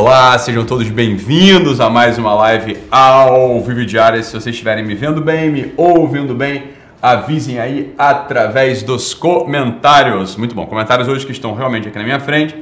[0.00, 4.22] Olá, sejam todos bem-vindos a mais uma live ao vivo diária.
[4.22, 6.70] Se vocês estiverem me vendo bem, me ouvindo bem,
[7.02, 10.36] avisem aí através dos comentários.
[10.36, 12.54] Muito bom, comentários hoje que estão realmente aqui na minha frente.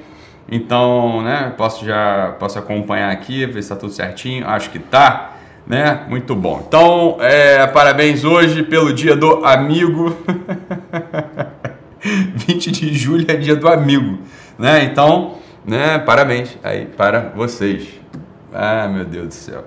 [0.51, 4.49] Então, né, posso já posso acompanhar aqui, ver se está tudo certinho.
[4.49, 5.33] Acho que tá,
[5.67, 6.07] né?
[6.09, 6.65] Muito bom.
[6.67, 10.17] Então, é, parabéns hoje pelo dia do amigo.
[12.01, 14.21] 20 de julho é dia do amigo,
[14.59, 14.85] né?
[14.85, 15.35] Então,
[15.67, 15.99] né?
[15.99, 17.89] Parabéns aí para vocês.
[18.53, 19.65] Ah, meu Deus do céu.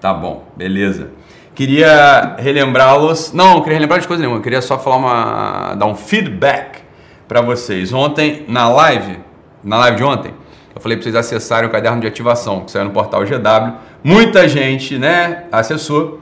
[0.00, 1.10] Tá bom, beleza.
[1.54, 3.32] Queria relembrá-los.
[3.32, 4.40] Não, queria relembrar de coisa nenhuma.
[4.40, 5.74] Queria só falar uma.
[5.74, 6.82] dar um feedback
[7.26, 7.92] para vocês.
[7.92, 9.18] Ontem, na live,
[9.64, 10.32] na live de ontem,
[10.74, 13.72] eu falei para vocês acessarem o caderno de ativação que saiu no portal GW.
[14.04, 16.20] Muita gente, né, acessou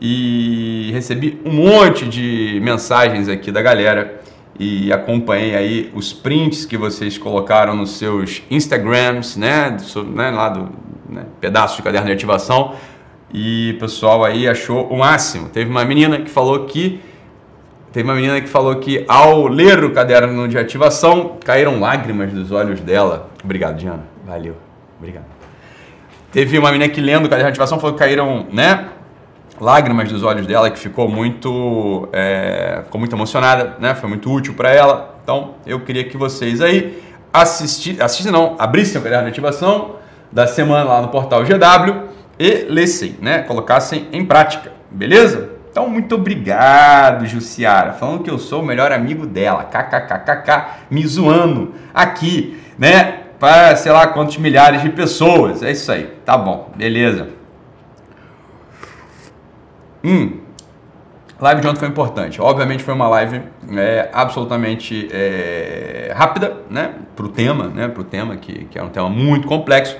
[0.00, 4.22] e recebi um monte de mensagens aqui da galera
[4.62, 10.50] e acompanhei aí os prints que vocês colocaram nos seus Instagrams, né, do, né lá
[10.50, 10.68] do
[11.08, 12.74] né, pedaço de caderno de ativação.
[13.32, 15.48] E o pessoal aí achou o máximo.
[15.48, 17.00] Teve uma menina que falou que
[17.90, 22.52] teve uma menina que falou que ao ler o caderno de ativação caíram lágrimas dos
[22.52, 23.30] olhos dela.
[23.42, 24.04] Obrigado, Diana.
[24.26, 24.56] Valeu.
[24.98, 25.24] Obrigado.
[26.30, 28.90] Teve uma menina que lendo o caderno de ativação falou que caíram, né,
[29.60, 33.94] lágrimas dos olhos dela, que ficou muito, é, ficou muito emocionada, né?
[33.94, 35.14] Foi muito útil para ela.
[35.22, 39.96] Então, eu queria que vocês aí assistir, assistem não, abrissem o caderno de ativação
[40.32, 43.42] da semana lá no portal GW e lessem, né?
[43.42, 45.50] Colocassem em prática, beleza?
[45.70, 51.74] Então, muito obrigado, Jussiara, falando que eu sou o melhor amigo dela, kkkk, me zoando
[51.94, 53.20] aqui, né?
[53.38, 55.62] Para sei lá quantos milhares de pessoas.
[55.62, 57.39] É isso aí, tá bom, beleza.
[60.02, 60.38] Hum,
[61.38, 62.40] live de ontem foi importante.
[62.40, 63.42] Obviamente foi uma live
[63.76, 66.94] é, absolutamente é, rápida, né?
[67.14, 67.88] Para o tema, né?
[67.88, 69.96] Para o tema que, que é um tema muito complexo.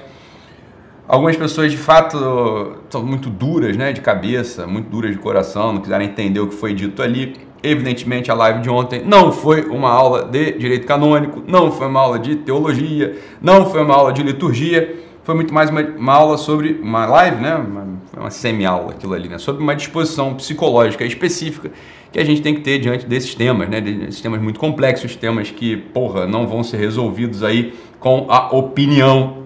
[1.07, 3.93] Algumas pessoas de fato são muito duras, né?
[3.93, 7.37] De cabeça, muito duras de coração, não quiseram entender o que foi dito ali.
[7.63, 12.01] Evidentemente a live de ontem não foi uma aula de direito canônico, não foi uma
[12.01, 15.01] aula de teologia, não foi uma aula de liturgia
[15.31, 17.55] foi muito mais uma, uma aula sobre uma live, né?
[17.55, 19.39] Uma, uma semi-aula aquilo ali, né?
[19.39, 21.71] Sobre uma disposição psicológica específica
[22.13, 23.81] que a gente tem que ter diante desses temas, né?
[23.81, 29.45] Desses temas muito complexos, temas que, porra, não vão ser resolvidos aí com a opinião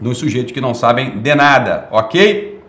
[0.00, 2.60] dos sujeitos que não sabem de nada, ok?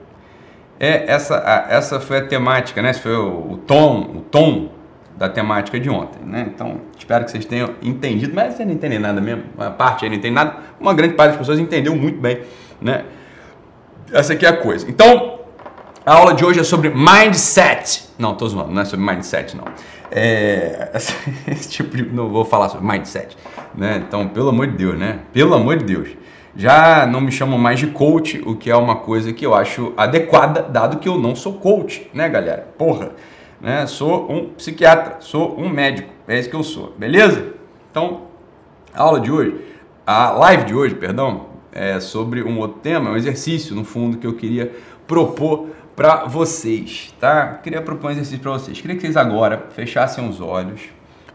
[0.79, 2.91] É, essa, a, essa foi a temática, né?
[2.91, 4.69] Esse foi o, o tom, o tom
[5.17, 6.49] da temática de ontem, né?
[6.53, 10.09] Então, espero que vocês tenham entendido, mas vocês não entendem nada mesmo, uma parte aí
[10.09, 12.39] não entende nada, uma grande parte das pessoas entendeu muito bem,
[12.81, 13.03] né?
[14.11, 14.89] Essa aqui é a coisa.
[14.89, 15.39] Então,
[16.05, 18.09] a aula de hoje é sobre mindset.
[18.17, 19.65] Não, tô zoando, não é sobre mindset, não.
[20.11, 20.91] É,
[21.47, 23.37] esse tipo de, não vou falar sobre mindset,
[23.75, 24.03] né?
[24.07, 25.19] Então, pelo amor de Deus, né?
[25.31, 26.09] Pelo amor de Deus.
[26.55, 29.93] Já não me chamam mais de coach, o que é uma coisa que eu acho
[29.95, 32.67] adequada, dado que eu não sou coach, né, galera?
[32.77, 33.11] Porra
[33.59, 33.85] né?
[33.87, 37.53] Sou um psiquiatra, sou um médico, é isso que eu sou, beleza?
[37.91, 38.23] Então,
[38.93, 39.55] a aula de hoje,
[40.05, 44.27] a live de hoje, perdão, é sobre um outro tema, um exercício, no fundo, que
[44.27, 44.71] eu queria
[45.07, 47.59] propor para vocês, tá?
[47.63, 48.79] Queria propor um exercício para vocês.
[48.79, 50.81] Queria que vocês agora fechassem os olhos,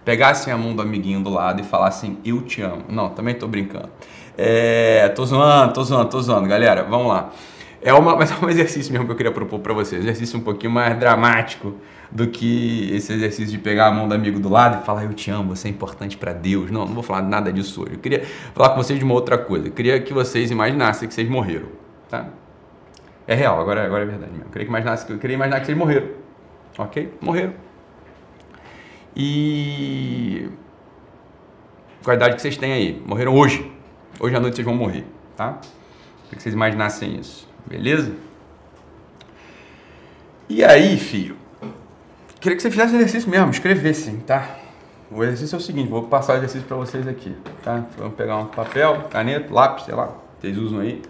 [0.04, 2.84] pegassem a mão do amiguinho do lado e falassem eu te amo.
[2.88, 3.90] Não, também tô brincando.
[4.36, 6.82] É, tô zoando, tô zoando, tô zoando, galera.
[6.82, 7.30] Vamos lá.
[7.86, 10.38] É uma, mas é um exercício mesmo que eu queria propor para vocês, um exercício
[10.38, 11.74] um pouquinho mais dramático
[12.10, 15.12] do que esse exercício de pegar a mão do amigo do lado e falar eu
[15.12, 16.70] te amo, você é importante para Deus.
[16.70, 17.92] Não, não vou falar nada disso hoje.
[17.92, 18.24] Eu queria
[18.54, 19.68] falar com vocês de uma outra coisa.
[19.68, 21.68] Eu queria que vocês imaginassem que vocês morreram,
[22.08, 22.28] tá?
[23.26, 24.46] É real, agora, agora é verdade mesmo.
[24.46, 26.08] Eu queria, que imaginasse, eu queria imaginar que vocês morreram.
[26.78, 27.12] Ok?
[27.20, 27.52] Morreram.
[29.14, 30.48] E.
[32.02, 33.02] Qual a idade que vocês têm aí?
[33.04, 33.70] Morreram hoje.
[34.18, 35.04] Hoje à noite vocês vão morrer,
[35.36, 35.58] tá?
[36.24, 37.52] Queria que vocês imaginassem isso.
[37.66, 38.12] Beleza?
[40.48, 41.36] E aí, filho?
[42.40, 44.56] Queria que você fizesse exercício mesmo, escrevessem, tá?
[45.10, 47.84] O exercício é o seguinte, vou passar o exercício para vocês aqui, tá?
[47.96, 51.00] Vamos pegar um papel, caneta, lápis, sei lá, vocês usam aí.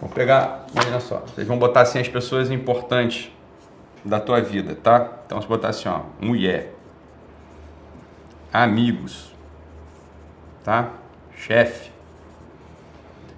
[0.00, 3.32] Vou pegar, olha só, vocês vão botar assim as pessoas importantes
[4.04, 5.18] da tua vida, tá?
[5.26, 6.72] Então, se botar assim, ó, mulher,
[8.52, 9.32] amigos,
[10.62, 10.90] tá?
[11.36, 11.90] Chefe,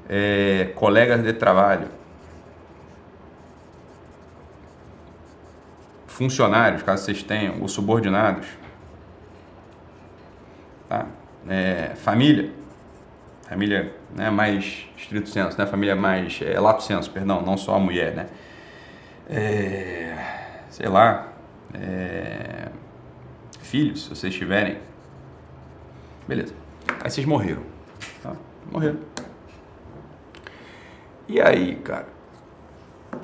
[0.09, 1.89] é, colegas de trabalho,
[6.19, 8.49] funcionários, caso vocês tenham, ou subordinados,
[10.88, 11.06] tá?
[11.49, 12.53] É, família,
[13.49, 15.65] família né, mais estrito senso, né?
[15.65, 18.26] família mais é, lato senso, perdão, não só a mulher, né?
[19.31, 20.17] É,
[20.69, 21.29] sei lá,
[21.73, 22.69] é,
[23.61, 24.79] filhos, se vocês tiverem,
[26.26, 26.53] beleza.
[27.00, 27.62] Aí vocês morreram,
[28.20, 28.35] tá?
[28.73, 28.99] Morreram.
[31.29, 32.18] E aí, cara?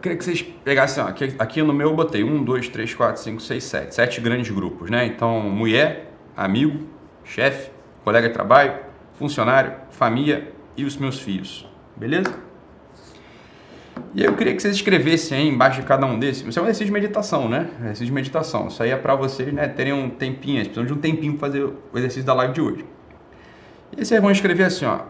[0.01, 3.23] Queria que vocês pegassem, ó, aqui, aqui no meu eu botei um, dois, três, quatro,
[3.23, 3.95] cinco, seis, sete.
[3.95, 5.07] Sete grandes grupos, né?
[5.07, 6.87] Então, mulher, amigo,
[7.25, 7.71] chefe,
[8.05, 8.75] colega de trabalho,
[9.15, 11.67] funcionário, família e os meus filhos.
[11.97, 12.35] Beleza?
[14.15, 16.47] E eu queria que vocês escrevessem aí embaixo de cada um desses.
[16.47, 17.71] Isso é um exercício de meditação, né?
[17.81, 18.69] Exercício de meditação.
[18.69, 21.49] Isso aí é para vocês, né, terem um tempinho, vocês precisam de um tempinho para
[21.49, 22.85] fazer o exercício da live de hoje.
[23.97, 25.01] E vocês vão escrever assim, ó.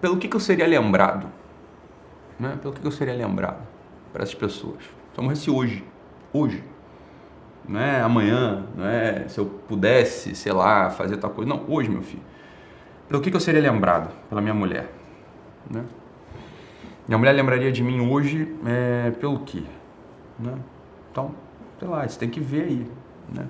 [0.00, 1.28] Pelo que, que eu seria lembrado?
[2.38, 2.58] Né?
[2.60, 3.66] Pelo que, que eu seria lembrado
[4.12, 4.84] para essas pessoas?
[5.16, 5.84] Eu morresse hoje,
[6.32, 6.62] hoje,
[7.68, 11.48] não é amanhã, não é se eu pudesse, sei lá, fazer tal coisa.
[11.48, 12.22] Não, hoje, meu filho.
[13.08, 14.88] Pelo que, que eu seria lembrado pela minha mulher?
[15.68, 15.84] Né?
[17.06, 19.62] Minha mulher lembraria de mim hoje é, pelo quê?
[20.38, 20.54] Né?
[21.10, 21.34] Então,
[21.78, 22.86] sei lá, você tem que ver aí.
[23.34, 23.46] Né?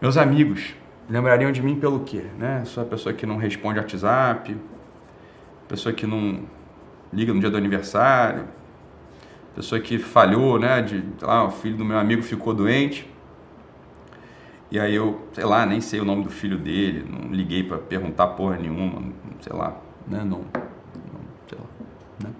[0.00, 0.74] Meus amigos
[1.08, 2.24] lembrariam de mim pelo quê?
[2.38, 2.64] Né?
[2.64, 4.56] Sou a pessoa que não responde WhatsApp,
[5.68, 6.42] pessoa que não
[7.12, 8.44] liga no dia do aniversário,
[9.54, 10.80] pessoa que falhou, né?
[10.82, 13.08] De, lá, o filho do meu amigo ficou doente.
[14.70, 17.76] E aí eu, sei lá, nem sei o nome do filho dele, não liguei para
[17.76, 19.02] perguntar porra nenhuma,
[19.40, 19.76] sei lá,
[20.08, 20.20] né?
[20.20, 21.66] Não, não sei lá,
[22.24, 22.30] né?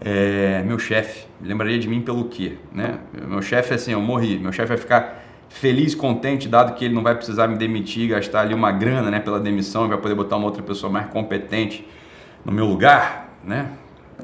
[0.00, 2.98] É, meu chefe, lembraria de mim pelo quê, né?
[3.28, 7.02] Meu chefe, assim, eu morri, meu chefe vai ficar feliz, contente, dado que ele não
[7.02, 10.46] vai precisar me demitir, gastar ali uma grana, né, pela demissão, vai poder botar uma
[10.46, 11.86] outra pessoa mais competente
[12.44, 13.70] no meu lugar, né?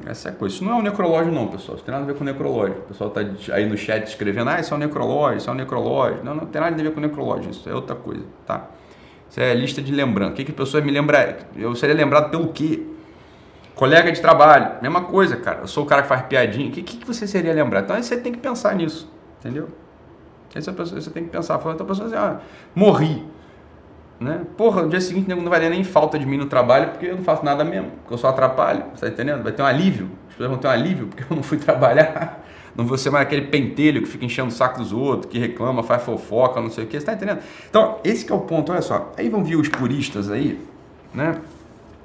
[0.05, 0.55] Essa é a coisa.
[0.55, 1.75] Isso não é um necrológio, não, pessoal.
[1.75, 2.77] Isso tem nada a ver com necrológio.
[2.77, 5.55] O pessoal está aí no chat escrevendo, ah, isso é um necrológio, isso é um
[5.55, 6.23] necrológio.
[6.23, 8.67] Não, não tem nada a ver com necrológio, isso é outra coisa, tá?
[9.29, 10.31] Isso é lista de lembrança.
[10.31, 11.37] O que, que a pessoa me lembra?
[11.55, 12.83] Eu seria lembrado pelo quê?
[13.75, 15.59] Colega de trabalho, mesma coisa, cara.
[15.61, 16.69] Eu sou o cara que faz piadinha.
[16.69, 17.85] O que, que, você seria lembrado?
[17.85, 19.09] Então aí você tem que pensar nisso,
[19.39, 19.69] entendeu?
[20.53, 21.55] Aí você tem que pensar.
[21.59, 22.39] Então a pessoa assim, ah,
[22.75, 23.23] morri.
[24.19, 24.41] Né?
[24.57, 27.23] Porra, no dia seguinte não vai nem falta de mim no trabalho porque eu não
[27.23, 29.43] faço nada mesmo, porque eu só atrapalho, tá entendendo?
[29.43, 32.45] Vai ter um alívio, as pessoas vão ter um alívio porque eu não fui trabalhar,
[32.75, 35.83] não vou ser mais aquele pentelho que fica enchendo o saco dos outros, que reclama,
[35.83, 37.39] faz fofoca, não sei o que, você tá entendendo?
[37.69, 40.59] Então, esse é o ponto, olha só, aí vão vir os puristas aí,
[41.13, 41.35] né?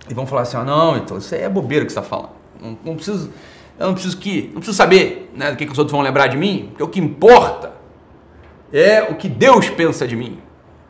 [0.09, 2.31] E vão falar assim, ah, não, então isso aí é bobeira que você tá falando,
[2.63, 3.33] não, não preciso,
[3.77, 6.29] eu não preciso que, não preciso saber né, do que, que os outros vão lembrar
[6.29, 7.73] de mim, porque o que importa
[8.73, 10.39] é o que Deus pensa de mim.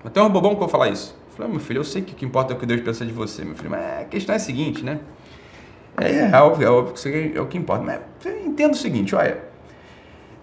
[0.04, 1.16] Até um bobão que eu falar isso.
[1.30, 3.06] Eu falei, meu filho, eu sei que o que importa é o que Deus pensa
[3.06, 5.00] de você, meu filho, mas a questão é a seguinte, né?
[5.96, 7.82] É, é óbvio, é óbvio que é o que importa.
[7.84, 8.00] Mas
[8.44, 9.42] entenda o seguinte, olha,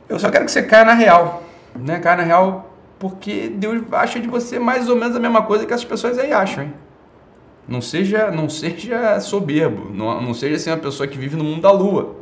[0.09, 1.43] eu só quero que você caia na real,
[1.75, 1.99] né?
[1.99, 5.73] Caia na real porque Deus acha de você mais ou menos a mesma coisa que
[5.73, 6.73] essas pessoas aí acham, hein?
[7.67, 11.61] Não seja, não seja soberbo, não, não seja assim uma pessoa que vive no mundo
[11.61, 12.15] da lua,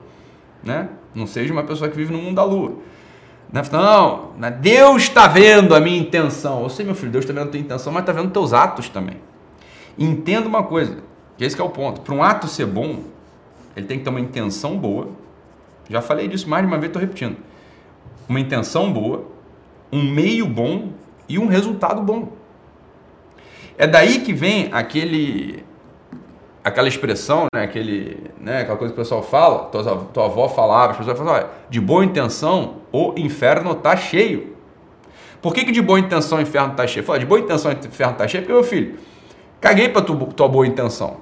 [0.63, 0.89] né?
[1.13, 2.77] Não seja uma pessoa que vive no mundo da lua.
[3.51, 3.61] Né?
[3.71, 4.31] Não,
[4.61, 6.63] Deus está vendo a minha intenção.
[6.63, 8.89] Eu sei, meu filho, Deus está vendo a tua intenção, mas está vendo teus atos
[8.89, 9.17] também.
[9.97, 10.97] Entenda uma coisa,
[11.37, 12.01] que esse que é o ponto.
[12.01, 12.99] Para um ato ser bom,
[13.75, 15.09] ele tem que ter uma intenção boa.
[15.89, 17.37] Já falei disso mais de uma vez, estou repetindo.
[18.27, 19.25] Uma intenção boa,
[19.91, 20.89] um meio bom
[21.27, 22.29] e um resultado bom.
[23.77, 25.65] É daí que vem aquele
[26.61, 30.91] aquela expressão, né, aquele, né, aquela coisa que o pessoal fala, tua, tua avó falava,
[30.91, 34.55] as pessoas falavam, de boa intenção o inferno está cheio.
[35.41, 37.05] Por que, que de boa intenção o inferno está cheio?
[37.05, 38.97] Fala, de boa intenção o inferno está cheio porque, meu filho,
[39.61, 41.17] caguei para tu, tua boa intenção.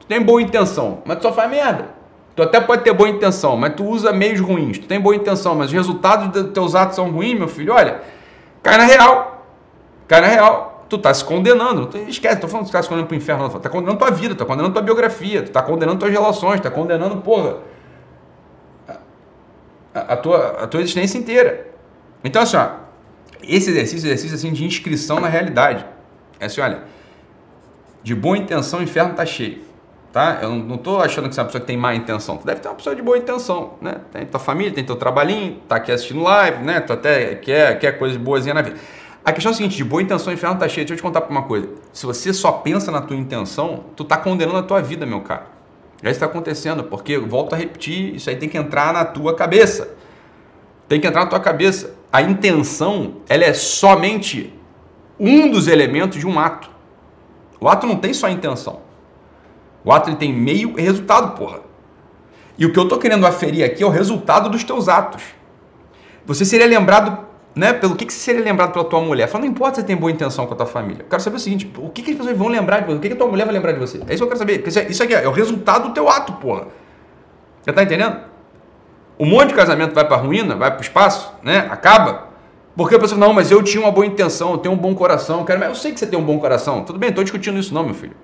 [0.00, 1.90] Tu tem boa intenção, mas tu só faz merda.
[2.34, 4.78] Tu até pode ter boa intenção, mas tu usa meios ruins.
[4.78, 7.74] Tu tem boa intenção, mas os resultados dos teus atos são ruins, meu filho.
[7.74, 8.00] Olha,
[8.62, 9.44] cai na real.
[10.06, 11.86] Cai na real tu tá se condenando.
[11.86, 13.48] Tu esquece, tô falando que tu tá se condenando pro inferno.
[13.60, 17.18] Tá condenando tua vida, tá condenando tua biografia, tu tá condenando tuas relações, tá condenando,
[17.18, 17.58] porra,
[20.00, 21.68] a, tua, a tua existência inteira.
[22.22, 22.68] Então, assim, ó,
[23.42, 25.84] esse exercício, exercício assim, de inscrição na realidade.
[26.40, 26.82] É assim, olha,
[28.02, 29.66] de boa intenção o inferno tá cheio.
[30.12, 30.38] Tá?
[30.42, 32.38] Eu não estou achando que você é uma pessoa que tem má intenção.
[32.38, 33.96] Tu deve ter uma pessoa de boa intenção, né?
[34.10, 36.80] Tem tua família, tem teu trabalhinho, tá aqui assistindo live, né?
[36.80, 38.78] Tu até quer, quer coisas boas na vida.
[39.22, 40.86] A questão é a seguinte, de boa intenção, o inferno está cheio.
[40.86, 41.68] Deixa eu te contar uma coisa.
[41.92, 45.57] Se você só pensa na tua intenção, tu está condenando a tua vida, meu cara.
[46.02, 49.96] Já está acontecendo, porque, volto a repetir, isso aí tem que entrar na tua cabeça.
[50.88, 51.94] Tem que entrar na tua cabeça.
[52.12, 54.54] A intenção, ela é somente
[55.18, 56.70] um dos elementos de um ato.
[57.60, 58.80] O ato não tem só intenção.
[59.84, 61.60] O ato tem meio e resultado, porra.
[62.56, 65.22] E o que eu estou querendo aferir aqui é o resultado dos teus atos.
[66.26, 67.27] Você seria lembrado
[67.58, 69.26] né, pelo que, que você seria lembrado pela tua mulher.
[69.26, 71.02] Fala, não importa se você tem boa intenção com a tua família.
[71.02, 72.96] Eu quero saber o seguinte, o que, que as pessoas vão lembrar de você?
[72.96, 73.98] O que, que a tua mulher vai lembrar de você?
[74.06, 74.64] É isso que eu quero saber.
[74.88, 76.68] Isso aqui é, é o resultado do teu ato, porra.
[77.60, 78.16] Você tá entendendo?
[79.18, 81.66] Um monte de casamento vai pra ruína, vai pro espaço, né?
[81.68, 82.28] Acaba.
[82.76, 85.40] Porque a pessoa, não, mas eu tinha uma boa intenção, eu tenho um bom coração.
[85.40, 85.64] Eu, quero...
[85.64, 86.84] eu sei que você tem um bom coração.
[86.84, 88.14] Tudo bem, tô discutindo isso não, meu filho.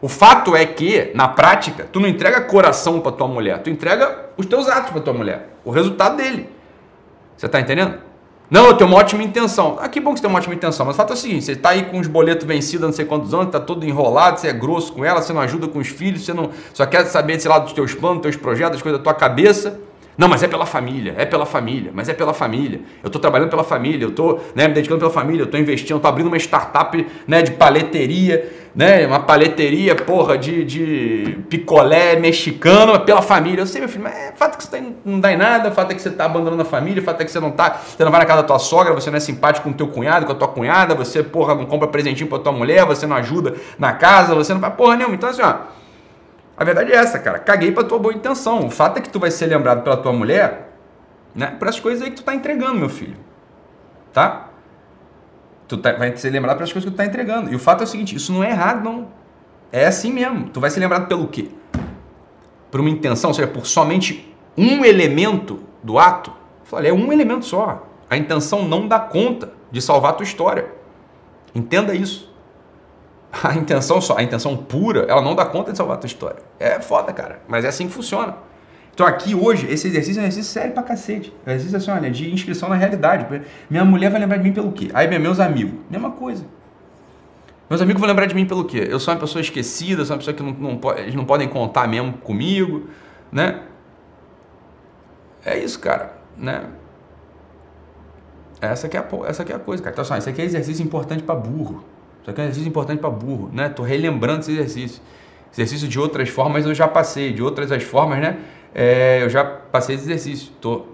[0.00, 4.30] O fato é que, na prática, tu não entrega coração para tua mulher, tu entrega
[4.38, 6.48] os teus atos para tua mulher, o resultado dele.
[7.36, 8.11] Você tá entendendo?
[8.52, 9.78] Não, eu tenho uma ótima intenção.
[9.80, 10.84] Ah, que bom que você tem uma ótima intenção.
[10.84, 12.92] Mas o fato é o seguinte: você está aí com os boletos vencidos há não
[12.92, 15.78] sei quantos anos, está todo enrolado, você é grosso com ela, você não ajuda com
[15.78, 18.72] os filhos, você não só quer saber, sei lá, dos teus planos, dos teus projetos,
[18.72, 19.80] das coisas da tua cabeça.
[20.16, 22.80] Não, mas é pela família, é pela família, mas é pela família.
[23.02, 25.96] Eu estou trabalhando pela família, eu estou né, me dedicando pela família, eu estou investindo,
[25.96, 33.00] estou abrindo uma startup né, de paleteria, né, uma paleteria, porra, de, de picolé mexicano
[33.00, 33.62] pela família.
[33.62, 35.92] Eu sei, meu filho, mas é, fato é que você não dá em nada, fato
[35.92, 38.10] é que você está abandonando a família, fato é que você não tá, você não
[38.10, 40.32] vai na casa da tua sogra, você não é simpático com o teu cunhado, com
[40.32, 43.94] a tua cunhada, você, porra, não compra presentinho para tua mulher, você não ajuda na
[43.94, 45.14] casa, você não faz porra nenhuma.
[45.14, 45.80] Então, assim, ó
[46.62, 47.38] a verdade é essa, cara.
[47.38, 48.66] Caguei pra tua boa intenção.
[48.66, 50.72] O fato é que tu vai ser lembrado pela tua mulher,
[51.34, 51.48] né?
[51.58, 53.16] Por as coisas aí que tu tá entregando, meu filho.
[54.12, 54.48] Tá?
[55.66, 57.52] Tu tá, vai ser lembrado pelas coisas que tu tá entregando.
[57.52, 59.08] E o fato é o seguinte, isso não é errado, não.
[59.72, 60.50] É assim mesmo.
[60.50, 61.48] Tu vai ser lembrado pelo quê?
[62.70, 66.32] Por uma intenção, ou seja, por somente um elemento do ato.
[66.70, 67.86] Olha, é um elemento só.
[68.08, 70.66] A intenção não dá conta de salvar a tua história.
[71.54, 72.31] Entenda isso.
[73.32, 76.42] A intenção só, a intenção pura, ela não dá conta de salvar a tua história.
[76.60, 77.40] É foda, cara.
[77.48, 78.36] Mas é assim que funciona.
[78.94, 81.32] Então aqui hoje, esse exercício é um exercício sério pra cacete.
[81.46, 83.26] É um exercício assim, olha, de inscrição na realidade.
[83.70, 84.90] Minha mulher vai lembrar de mim pelo quê?
[84.92, 86.44] Aí meus amigos, mesma coisa.
[87.70, 88.86] Meus amigos vão lembrar de mim pelo quê?
[88.90, 91.88] Eu sou uma pessoa esquecida, sou uma pessoa que não, não, eles não podem contar
[91.88, 92.88] mesmo comigo,
[93.30, 93.62] né?
[95.42, 96.66] É isso, cara, né?
[98.60, 99.94] Essa é a, essa é a coisa, cara.
[99.94, 101.82] Então, só, isso aqui é exercício importante para burro.
[102.22, 103.68] Isso aqui é um exercício importante para burro, né?
[103.68, 105.02] Tô relembrando esse exercício.
[105.52, 108.38] Exercício de outras formas eu já passei, de outras as formas, né?
[108.74, 110.52] É, eu já passei esse exercício.
[110.60, 110.86] Tô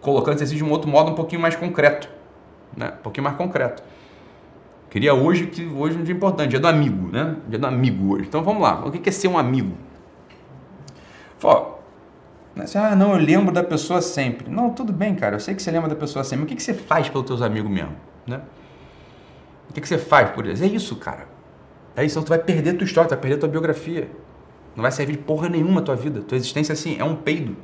[0.00, 2.08] colocando esse exercício de um outro modo um pouquinho mais concreto,
[2.76, 2.92] né?
[2.98, 3.82] Um pouquinho mais concreto.
[4.88, 7.36] Queria hoje que hoje é um dia importante, dia do amigo, né?
[7.48, 8.26] Dia do amigo hoje.
[8.28, 8.84] Então vamos lá.
[8.86, 9.72] O que é ser um amigo?
[11.38, 11.78] Fala,
[12.60, 14.48] assim, ah, não, eu lembro da pessoa sempre.
[14.48, 15.36] Não, tudo bem, cara.
[15.36, 16.44] Eu sei que você lembra da pessoa sempre.
[16.44, 18.42] O que você faz pelos teus amigos mesmo, né?
[19.72, 20.60] O que, que você faz por eles?
[20.60, 21.26] É isso, cara.
[21.96, 24.10] É isso, então tu vai perder tua história, tu vai perder tua biografia.
[24.76, 26.20] Não vai servir de porra nenhuma a tua vida.
[26.20, 27.56] Tua existência, assim, é um peido.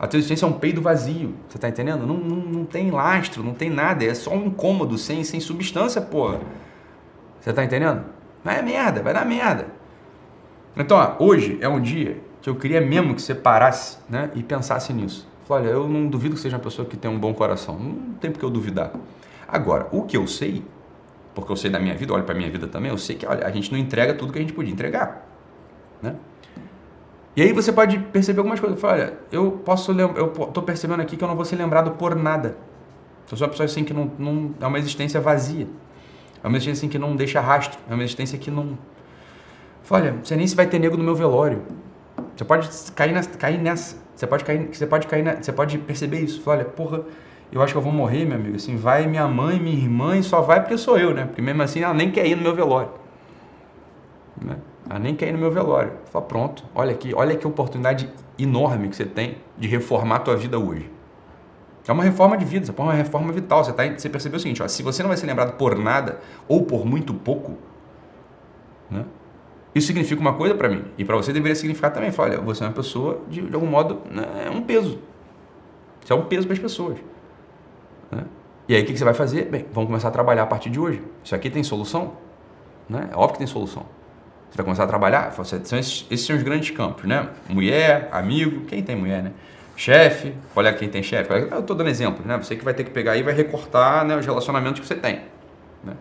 [0.00, 1.34] A tua existência é um peido vazio.
[1.46, 2.06] Você tá entendendo?
[2.06, 4.02] Não, não, não tem lastro, não tem nada.
[4.02, 6.40] É só um incômodo, sem, sem substância, porra.
[7.38, 8.02] Você tá entendendo?
[8.42, 9.66] Vai dar merda, vai dar merda.
[10.74, 14.42] Então, ó, hoje é um dia que eu queria mesmo que você parasse né, e
[14.42, 15.28] pensasse nisso.
[15.46, 17.78] Falei, olha, eu não duvido que seja uma pessoa que tem um bom coração.
[17.78, 18.90] Não tem por que eu duvidar.
[19.46, 20.64] Agora, o que eu sei
[21.34, 23.26] porque eu sei da minha vida, olho para a minha vida também, eu sei que
[23.26, 25.26] olha, a gente não entrega tudo que a gente podia entregar.
[26.02, 26.14] Né?
[27.34, 28.78] E aí você pode perceber algumas coisas.
[28.78, 32.14] Fala, olha, eu posso eu estou percebendo aqui que eu não vou ser lembrado por
[32.14, 32.56] nada.
[33.30, 35.66] Eu sou uma pessoa assim que não, não é uma existência vazia.
[36.44, 37.78] É uma existência assim que não deixa rastro.
[37.88, 38.76] É uma existência que não.
[39.82, 41.62] Fala, olha, você nem se vai ter nego no meu velório.
[42.36, 43.96] Você pode cair, nessa, cair nessa.
[44.14, 46.42] Você pode cair, você pode cair, na, você pode perceber isso.
[46.42, 47.02] Fala, olha, porra,
[47.52, 48.56] eu acho que eu vou morrer, meu amigo.
[48.56, 51.26] Assim, vai minha mãe, minha irmã e só vai porque sou eu, né?
[51.26, 52.90] Porque mesmo assim ela nem quer ir no meu velório.
[54.40, 54.56] Né?
[54.88, 55.92] Ela nem quer ir no meu velório.
[56.06, 60.36] Fala, pronto, olha aqui, olha que oportunidade enorme que você tem de reformar a tua
[60.36, 60.90] vida hoje.
[61.86, 63.62] É uma reforma de vida, é uma reforma vital.
[63.62, 66.20] Você, tá, você percebeu o seguinte, ó, se você não vai ser lembrado por nada
[66.48, 67.58] ou por muito pouco,
[68.90, 69.04] né?
[69.74, 72.12] Isso significa uma coisa para mim e para você deveria significar também.
[72.12, 74.98] Fala, olha, você é uma pessoa de, de algum modo né, é um peso.
[76.04, 76.98] Você é um peso para as pessoas.
[78.12, 78.24] Né?
[78.68, 79.46] E aí o que, você vai fazer?
[79.46, 81.02] Bem, vamos começar a trabalhar a partir de hoje.
[81.24, 82.12] Isso aqui tem solução?
[82.88, 83.08] Né?
[83.10, 83.84] É óbvio que tem solução.
[84.50, 87.30] Você vai começar a trabalhar, são esses, esses são os grandes campos, né?
[87.48, 89.32] Mulher, amigo, quem tem mulher, né?
[89.74, 91.32] Chefe, olha quem tem chefe.
[91.32, 92.36] Eu estou dando exemplo, né?
[92.36, 95.22] Você que vai ter que pegar e vai recortar né, os relacionamentos que você tem.
[95.82, 95.94] Né?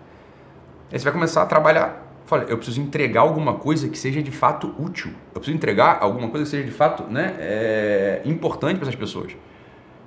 [0.91, 2.05] Aí você vai começar a trabalhar.
[2.29, 5.11] Olha, eu preciso entregar alguma coisa que seja de fato útil.
[5.33, 9.33] Eu preciso entregar alguma coisa que seja de fato né, é, importante para essas pessoas.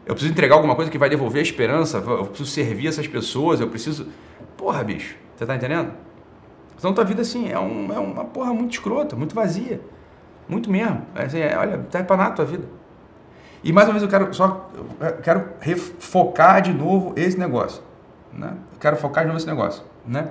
[0.06, 3.60] Eu preciso entregar alguma coisa que vai devolver a esperança, eu preciso servir essas pessoas,
[3.60, 4.08] eu preciso.
[4.56, 5.92] Porra, bicho, você tá entendendo?
[6.76, 9.80] Então tua vida assim é, um, é uma porra muito escrota, muito vazia.
[10.46, 11.02] Muito mesmo.
[11.14, 12.64] É, assim, é, olha, tá para nada a tua vida.
[13.62, 14.68] E mais uma vez eu quero só
[15.00, 17.82] eu quero refocar de novo esse negócio.
[18.30, 18.54] Né?
[18.74, 19.82] Eu quero focar de novo esse negócio.
[20.06, 20.28] Né?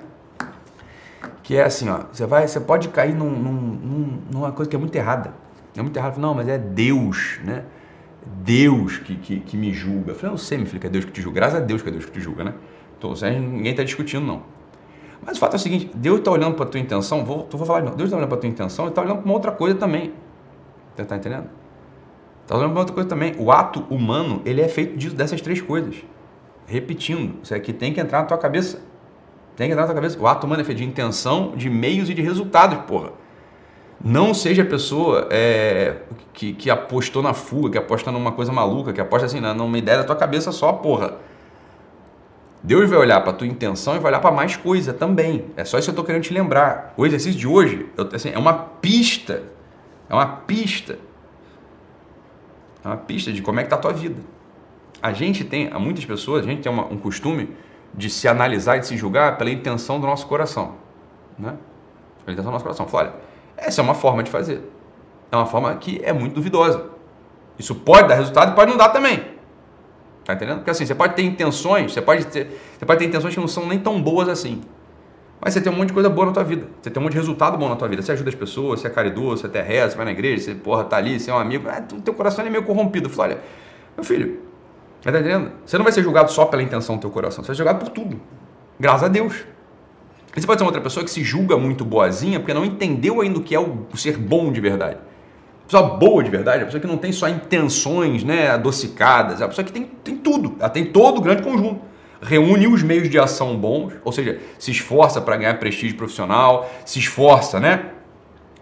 [1.42, 4.80] Que é assim, ó, você vai, você pode cair num, num, numa coisa que é
[4.80, 5.34] muito errada.
[5.76, 6.20] É muito errado.
[6.20, 7.64] Não, mas é Deus, né?
[8.26, 10.12] Deus que, que, que, me julga.
[10.12, 11.36] Eu falei, não sei, meu filho, que é Deus que te julga.
[11.36, 12.54] Graças a Deus que é Deus que te julga, né?
[12.98, 14.44] Então, ninguém está discutindo, não.
[15.26, 17.66] Mas o fato é o seguinte, Deus está olhando para a tua intenção, vou, vou
[17.66, 19.52] falar, não, Deus está olhando para a tua intenção e está olhando para uma outra
[19.52, 20.14] coisa também.
[20.96, 21.50] Você está entendendo?
[22.44, 23.34] Está olhando para outra coisa também.
[23.38, 25.96] O ato humano, ele é feito disso, dessas três coisas.
[26.66, 28.82] Repetindo, isso aqui tem que entrar na tua cabeça.
[29.56, 30.20] Tem que entrar na tua cabeça.
[30.20, 33.12] O ato humano é feito de intenção, de meios e de resultados, porra.
[34.04, 35.96] Não seja a pessoa é,
[36.34, 40.00] que, que apostou na fuga, que aposta numa coisa maluca, que aposta assim, numa ideia
[40.00, 41.16] da tua cabeça só, porra.
[42.62, 45.46] Deus vai olhar para tua intenção e vai olhar para mais coisa também.
[45.56, 46.94] É só isso que eu estou querendo te lembrar.
[46.98, 49.44] O exercício de hoje eu, assim, é uma pista.
[50.10, 50.98] É uma pista.
[52.84, 54.20] É uma pista de como é que está a tua vida.
[55.02, 57.50] A gente tem, muitas pessoas, a gente tem uma, um costume
[57.94, 60.76] de se analisar e de se julgar pela intenção do nosso coração.
[61.38, 61.56] Né?
[62.26, 62.88] Pela intenção do nosso coração.
[62.88, 63.14] Fala, olha,
[63.64, 64.62] essa é uma forma de fazer.
[65.32, 66.90] É uma forma que é muito duvidosa.
[67.58, 69.24] Isso pode dar resultado e pode não dar também.
[70.26, 70.58] Tá entendendo?
[70.58, 73.48] Porque assim, você pode ter intenções, você pode ter, você pode ter intenções que não
[73.48, 74.62] são nem tão boas assim.
[75.42, 76.68] Mas você tem um monte de coisa boa na tua vida.
[76.82, 78.02] Você tem um monte de resultado bom na tua vida.
[78.02, 80.56] Você ajuda as pessoas, você é caridoso, você até reza, você vai na igreja, você
[80.56, 81.68] porra, tá ali, você é um amigo.
[81.68, 83.10] É, teu coração é meio corrompido.
[83.10, 83.42] Fala, olha,
[83.98, 84.40] meu filho,
[85.02, 85.52] tá entendendo?
[85.66, 87.84] Você não vai ser julgado só pela intenção do teu coração, você vai ser julgado
[87.84, 88.22] por tudo.
[88.80, 89.44] Graças a Deus.
[90.36, 93.38] Você pode ser uma outra pessoa que se julga muito boazinha porque não entendeu ainda
[93.38, 94.98] o que é o ser bom de verdade.
[95.64, 99.46] A pessoa boa de verdade, a pessoa que não tem só intenções né, adocicadas, é
[99.46, 101.82] a pessoa que tem, tem tudo, ela tem todo o grande conjunto.
[102.22, 107.00] Reúne os meios de ação bons, ou seja, se esforça para ganhar prestígio profissional, se
[107.00, 107.92] esforça né,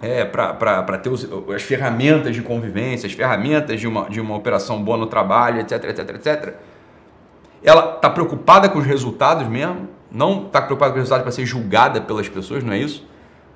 [0.02, 4.84] é, para ter os, as ferramentas de convivência, as ferramentas de uma, de uma operação
[4.84, 6.54] boa no trabalho, etc, etc, etc.
[7.64, 11.46] Ela está preocupada com os resultados mesmo, não está preocupado com os resultados para ser
[11.46, 13.08] julgada pelas pessoas, não é isso?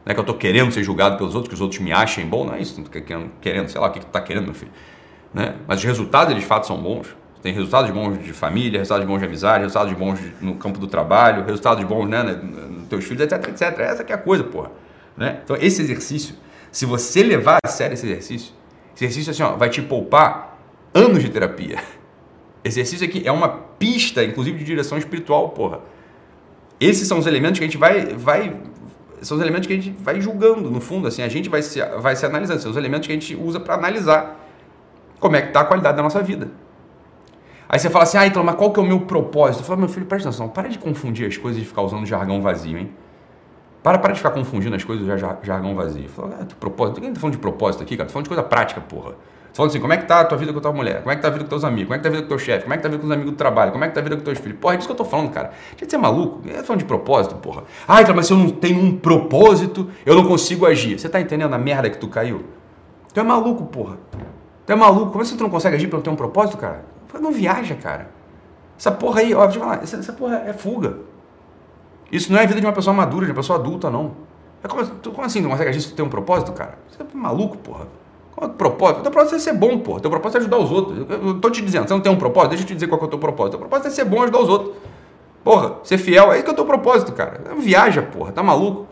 [0.06, 2.26] Não é que eu estou querendo ser julgado pelos outros, que os outros me achem
[2.28, 2.80] bom, não é isso.
[2.80, 4.72] Não querendo, querendo, sei lá, o que, tu está querendo, meu filho.
[5.34, 5.56] Né?
[5.68, 7.08] Mas os resultados, de fato são bons.
[7.42, 11.44] Tem resultados bons de família, resultados bons de amizade, resultados bons no campo do trabalho,
[11.44, 13.80] resultados bons né, nos teus filhos, etc, etc.
[13.80, 14.72] Essa que é a coisa, porra.
[15.18, 15.40] Né?
[15.44, 16.36] Então, esse exercício,
[16.72, 18.54] se você levar a sério esse exercício,
[18.96, 20.58] esse exercício assim, ó, vai te poupar
[20.94, 21.78] anos de terapia.
[22.64, 25.82] Esse exercício aqui é uma pista, inclusive, de direção espiritual, porra.
[26.80, 28.62] Esses são os elementos que a gente vai, vai
[29.22, 31.84] são os elementos que a gente vai julgando, no fundo, assim, a gente vai se,
[32.00, 34.40] vai se analisando, são os elementos que a gente usa para analisar
[35.20, 36.52] como é que está a qualidade da nossa vida.
[37.68, 39.62] Aí você fala assim, ah, então, mas qual que é o meu propósito?
[39.62, 42.42] Eu falo, meu filho, presta atenção, para de confundir as coisas e ficar usando jargão
[42.42, 42.92] vazio, hein?
[43.82, 46.04] Para, para de ficar confundindo as coisas do jargão vazio.
[46.04, 48.08] Eu falo, ah, propósito, quem tá falando de propósito aqui, cara?
[48.08, 49.16] Tô falando de coisa prática, porra
[49.56, 51.00] falando assim, como é que tá a tua vida com a tua mulher?
[51.00, 51.86] Como é que tá a vida com teus amigos?
[51.86, 52.64] Como é que tá a vida com teu chefe?
[52.64, 53.72] Como é que tá a vida com os amigos do trabalho?
[53.72, 54.60] Como é que tá a vida com teus filhos?
[54.60, 55.52] Porra, é disso que eu tô falando, cara.
[55.78, 56.42] Gente, você é maluco?
[56.46, 57.64] Eu tô falando de propósito, porra.
[57.88, 61.00] Ah, então, mas se eu não tenho um propósito, eu não consigo agir.
[61.00, 62.44] Você tá entendendo a merda que tu caiu?
[63.14, 63.98] Tu é maluco, porra.
[64.66, 65.12] Tu é maluco.
[65.12, 66.84] Como é que tu não consegue agir pra não ter um propósito, cara?
[67.18, 68.10] Não viaja, cara.
[68.78, 70.98] Essa porra aí, ó, deixa eu falar, essa, essa porra é fuga.
[72.12, 74.12] Isso não é a vida de uma pessoa madura, de uma pessoa adulta, não.
[74.62, 76.78] É como, como assim não consegue agir se tu tem um propósito, cara?
[76.90, 77.88] Você é maluco, porra.
[78.36, 79.00] Qual é o propósito?
[79.00, 79.96] O teu propósito é ser bom, pô.
[79.96, 81.06] O teu propósito é ajudar os outros.
[81.10, 82.50] Eu tô te dizendo, você não tem um propósito?
[82.50, 83.56] Deixa eu te dizer qual é o teu propósito.
[83.56, 84.76] O teu propósito é ser bom ajudar os outros.
[85.44, 87.40] Porra, ser fiel, é isso que é o teu propósito, cara.
[87.60, 88.88] Viaja, porra, tá maluco?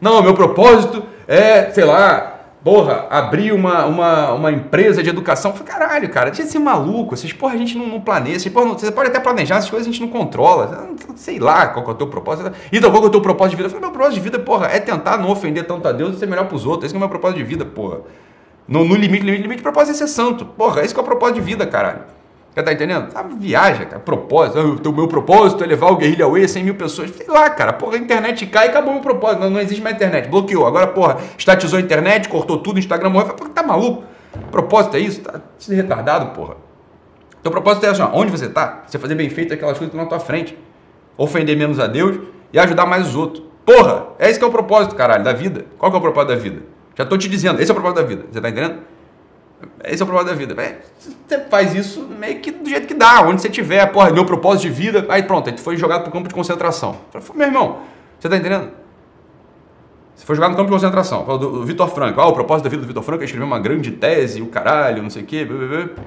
[0.00, 5.52] Não, meu propósito é, sei lá, porra, abrir uma, uma, uma empresa de educação.
[5.52, 7.12] Falei, caralho, cara, tinha que ser maluco.
[7.12, 8.50] Essas porra a gente não, não planeja.
[8.50, 10.88] Porra, você pode até planejar, essas coisas a gente não controla.
[11.16, 12.50] Sei lá qual é o teu propósito.
[12.72, 13.66] Então, qual é o teu propósito de vida?
[13.66, 16.18] Eu falei, meu propósito de vida, porra, é tentar não ofender tanto a Deus e
[16.18, 16.86] ser melhor pros outros.
[16.86, 17.98] Esse é o meu propósito de vida, porra.
[18.68, 20.44] No, no limite, limite, limite, propósito é ser santo.
[20.44, 22.00] Porra, esse que é o propósito de vida, caralho.
[22.56, 23.12] Você tá entendendo?
[23.12, 24.00] Sabe, viaja, cara.
[24.00, 24.88] Propósito.
[24.88, 27.10] O meu propósito é levar o Guerrilha Away 100 mil pessoas.
[27.10, 27.74] Sei lá, cara.
[27.74, 29.40] Porra, a internet cai e acabou o meu propósito.
[29.40, 30.28] Não, não existe mais internet.
[30.30, 30.66] Bloqueou.
[30.66, 33.34] Agora, porra, estatizou a internet, cortou tudo, Instagram morreu.
[33.34, 34.04] Porra, tá maluco?
[34.50, 35.20] Propósito é isso?
[35.20, 36.56] Tá se retardado, porra.
[37.38, 38.84] Então, propósito é assim, ó, onde você tá?
[38.86, 40.58] Você fazer bem feito aquelas coisas que estão na tua frente.
[41.18, 42.18] Ofender menos a Deus
[42.54, 43.44] e ajudar mais os outros.
[43.66, 45.66] Porra, é esse que é o propósito, caralho, da vida.
[45.76, 46.62] Qual que é o propósito da vida?
[46.96, 48.22] Já estou te dizendo, esse é o propósito da vida.
[48.32, 48.78] Você está entendendo?
[49.84, 50.62] Esse é o propósito da vida.
[50.62, 54.24] É, você faz isso meio que do jeito que dá, onde você tiver, porra, meu
[54.24, 55.04] propósito de vida.
[55.10, 56.96] Aí pronto, aí tu foi jogado para o campo de concentração.
[57.34, 57.80] Meu irmão,
[58.18, 58.70] você está entendendo?
[60.14, 61.26] Você foi jogado no campo de concentração.
[61.26, 62.18] Fala do Vitor Franco.
[62.18, 65.02] Ah, o propósito da vida do Vitor Franco é escrever uma grande tese, o caralho,
[65.02, 65.44] não sei o quê.
[65.44, 66.04] Blá, blá, blá.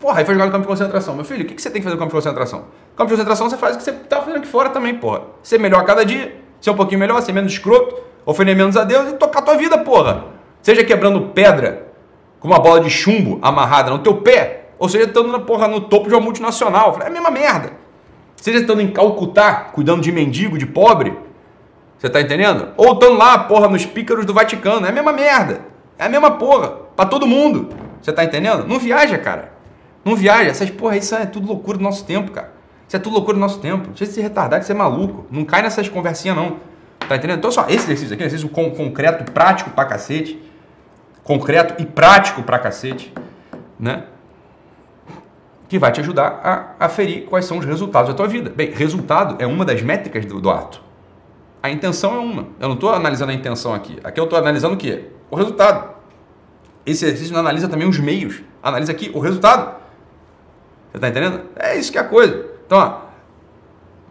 [0.00, 1.14] Porra, aí foi jogado no campo de concentração.
[1.14, 2.60] Meu filho, o que você tem que fazer no campo de concentração?
[2.60, 5.22] No campo de concentração você faz o que você está fazendo aqui fora também, porra.
[5.42, 8.84] Ser melhor a cada dia, ser um pouquinho melhor, ser menos escroto ofender menos a
[8.84, 10.24] Deus e tocar a tua vida, porra.
[10.62, 11.88] Seja quebrando pedra
[12.38, 15.80] com uma bola de chumbo amarrada no teu pé, ou seja, estando na porra no
[15.80, 16.98] topo de uma multinacional.
[17.02, 17.72] É a mesma merda.
[18.36, 21.14] Seja estando em Calcutá, cuidando de mendigo, de pobre,
[22.00, 22.68] você tá entendendo?
[22.78, 24.86] Ou estando lá, porra, nos pícaros do Vaticano.
[24.86, 25.60] É a mesma merda.
[25.98, 26.68] É a mesma porra.
[26.96, 27.68] Pra todo mundo.
[28.00, 28.66] Você tá entendendo?
[28.66, 29.52] Não viaja, cara.
[30.02, 30.48] Não viaja.
[30.48, 32.54] Essas porra, isso é tudo loucura do nosso tempo, cara.
[32.88, 33.88] Isso é tudo loucura do nosso tempo.
[33.88, 35.26] Deixa de se retardar, que você é maluco.
[35.30, 36.56] Não cai nessas conversinhas, não.
[37.08, 37.38] Tá entendendo?
[37.38, 40.40] Então, só esse exercício aqui, exercício com, concreto, prático pra cacete.
[41.24, 43.12] Concreto e prático pra cacete,
[43.78, 44.04] né?
[45.68, 48.50] Que vai te ajudar a aferir quais são os resultados da tua vida.
[48.50, 50.82] Bem, resultado é uma das métricas do, do ato.
[51.62, 52.46] A intenção é uma.
[52.58, 53.98] Eu não estou analisando a intenção aqui.
[54.02, 55.04] Aqui eu estou analisando o quê?
[55.30, 55.94] O resultado.
[56.86, 58.42] Esse exercício não analisa também os meios.
[58.62, 59.76] Analisa aqui o resultado.
[60.90, 61.42] Você está entendendo?
[61.54, 62.46] É isso que é a coisa.
[62.66, 63.10] Então, ó,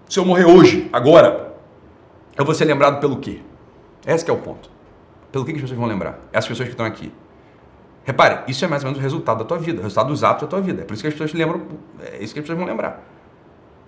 [0.07, 1.48] se eu morrer hoje, agora,
[2.39, 3.41] eu vou ser lembrado pelo quê?
[4.07, 4.71] Esse é o ponto.
[5.29, 6.19] Pelo que, que as pessoas vão lembrar?
[6.31, 7.11] Essas pessoas que estão aqui.
[8.05, 10.43] Repare, isso é mais ou menos o resultado da tua vida, o resultado dos atos
[10.43, 10.81] da tua vida.
[10.83, 11.61] É por isso que as pessoas lembram,
[12.01, 13.03] é isso que as pessoas vão lembrar.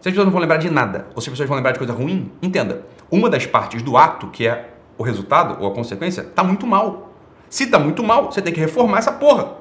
[0.01, 1.77] Se as pessoas não vão lembrar de nada, ou se as pessoas vão lembrar de
[1.77, 2.85] coisa ruim, entenda.
[3.09, 7.13] Uma das partes do ato, que é o resultado ou a consequência, está muito mal.
[7.49, 9.53] Se está muito mal, você tem que reformar essa porra.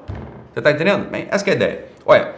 [0.51, 1.09] Você está entendendo?
[1.09, 1.85] Bem, essa é a ideia.
[2.05, 2.35] Olha,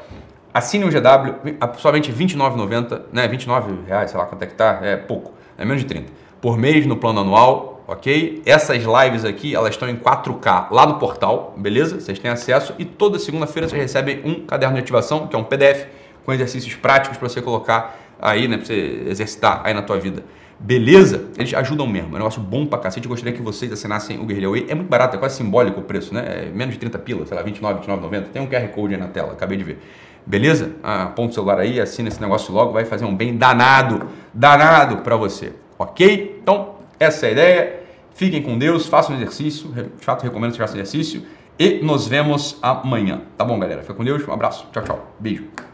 [0.53, 3.27] assine o GW, somente R$29,90, né?
[3.27, 6.22] 29 reais, sei lá quanto é que tá, é pouco, é menos de 30.
[6.43, 8.41] Por mês no plano anual, ok?
[8.45, 12.01] Essas lives aqui, elas estão em 4K lá no portal, beleza?
[12.01, 15.43] Vocês têm acesso e toda segunda-feira vocês recebem um caderno de ativação, que é um
[15.45, 15.85] PDF
[16.25, 20.21] com exercícios práticos para você colocar aí, né, para você exercitar aí na tua vida.
[20.59, 21.29] Beleza?
[21.37, 22.09] Eles ajudam mesmo.
[22.09, 23.05] É um negócio bom pra cacete.
[23.05, 24.65] Eu gostaria que vocês assinassem o Guerrilha Way.
[24.67, 26.47] É muito barato, é quase simbólico o preço, né?
[26.47, 28.23] É menos de 30 pila, sei lá, 29, 29,90.
[28.33, 29.79] Tem um QR Code aí na tela, acabei de ver.
[30.25, 30.73] Beleza?
[30.83, 34.97] Ah, aponta o celular aí, assina esse negócio logo, vai fazer um bem danado, danado
[34.97, 35.53] para você.
[35.77, 36.39] Ok?
[36.41, 37.83] Então, essa é a ideia.
[38.13, 39.69] Fiquem com Deus, façam um exercício.
[39.69, 41.23] De fato, recomendo que você faça exercício.
[41.57, 43.21] E nos vemos amanhã.
[43.37, 43.81] Tá bom, galera?
[43.81, 44.27] Fica com Deus.
[44.27, 44.67] Um abraço.
[44.71, 45.15] Tchau, tchau.
[45.19, 45.72] Beijo.